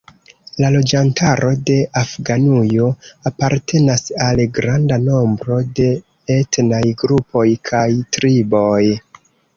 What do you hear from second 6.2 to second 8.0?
etnaj grupoj kaj